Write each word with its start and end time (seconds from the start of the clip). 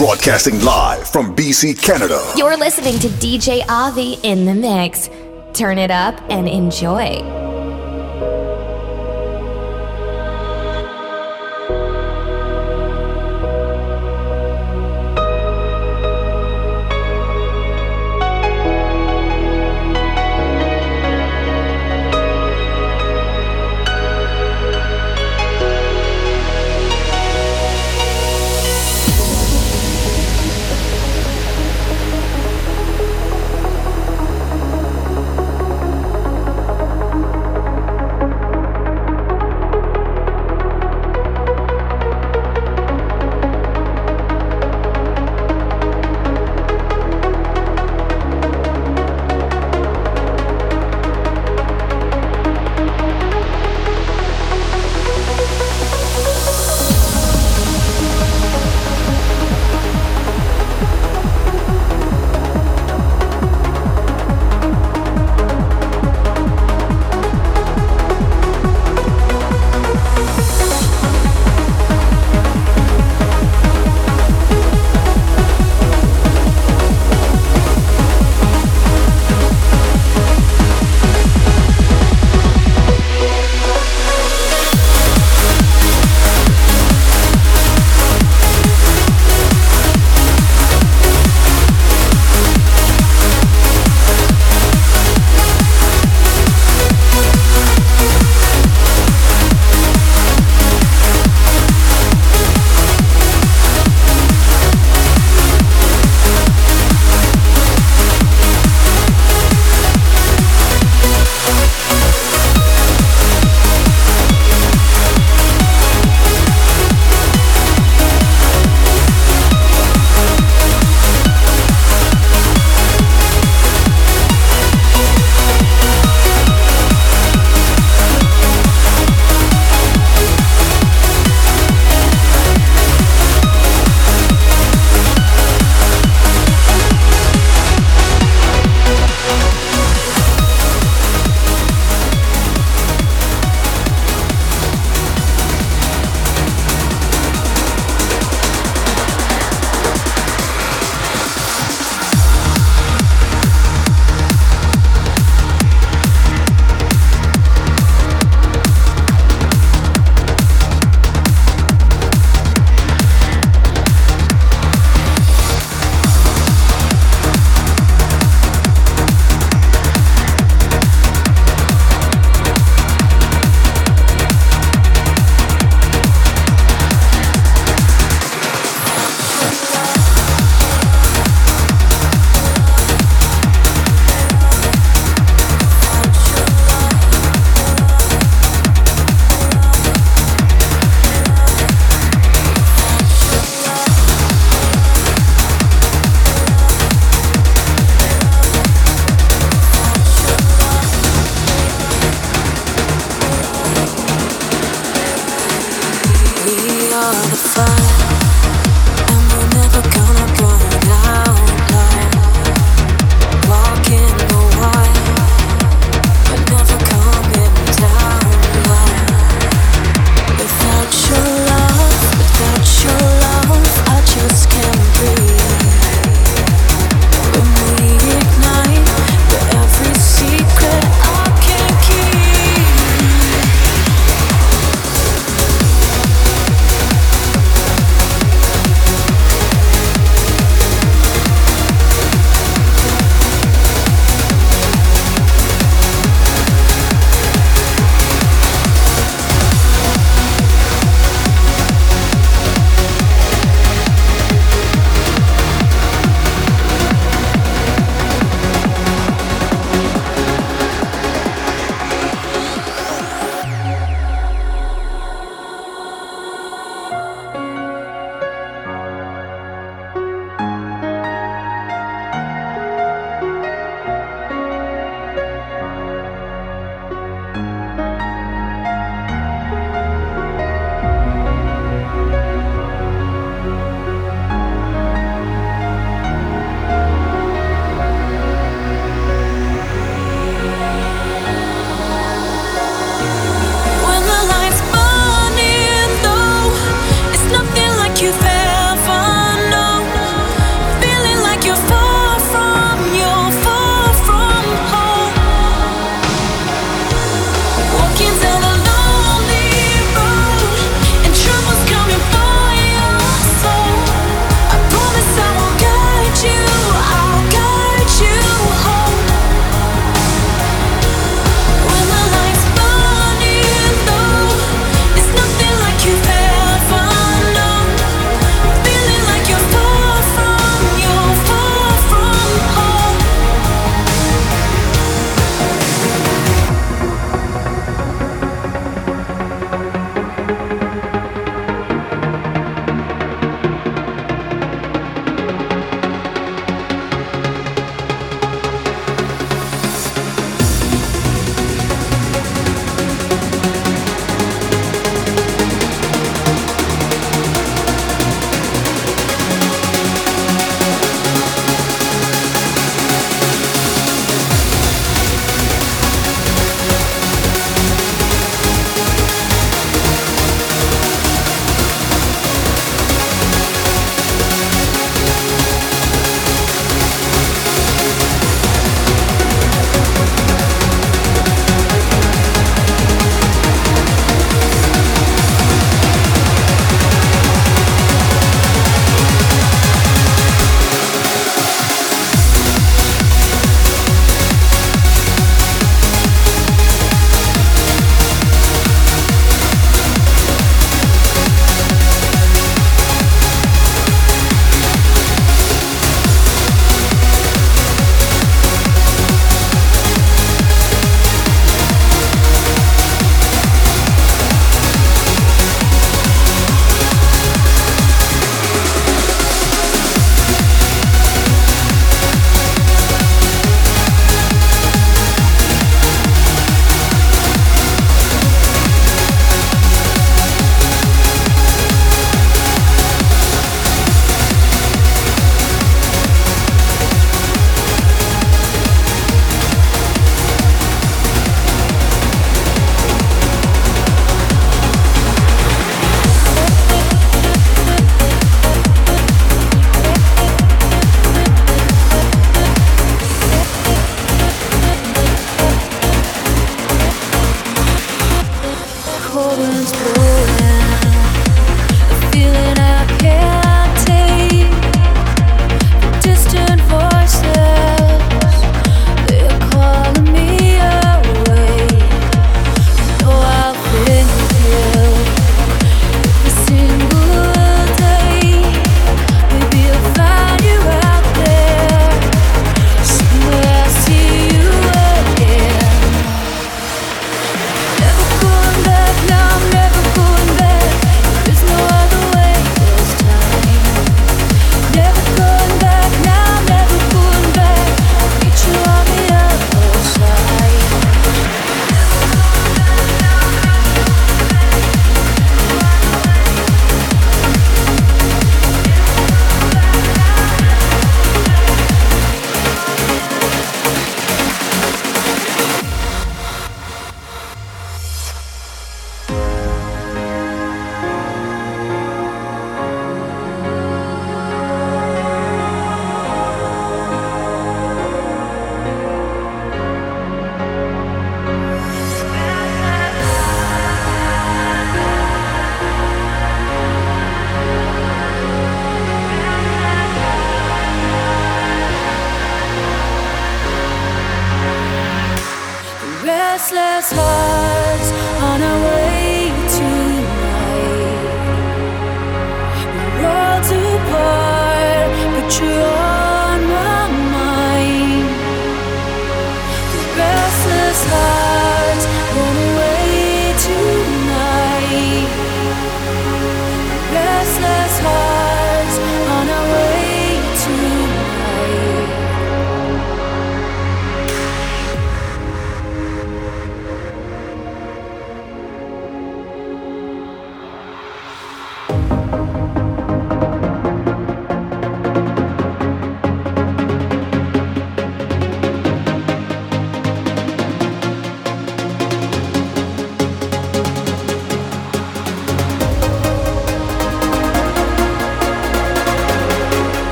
Broadcasting 0.00 0.58
live 0.64 1.06
from 1.06 1.36
BC, 1.36 1.82
Canada. 1.82 2.32
You're 2.34 2.56
listening 2.56 2.98
to 3.00 3.08
DJ 3.08 3.62
Avi 3.68 4.14
in 4.22 4.46
the 4.46 4.54
mix. 4.54 5.10
Turn 5.52 5.76
it 5.76 5.90
up 5.90 6.18
and 6.30 6.48
enjoy. 6.48 7.39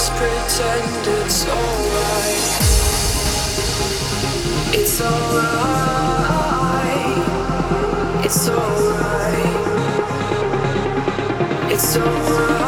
just 0.00 0.12
pretend 0.12 1.06
it's 1.08 1.44
alright. 1.46 2.48
It's 4.72 5.00
alright. 5.02 6.24
It's 8.24 8.48
alright. 8.48 9.56
It's 11.70 11.96
alright. 11.98 12.59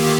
you. 0.00 0.11